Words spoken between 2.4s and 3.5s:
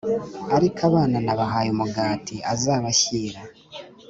azabashyira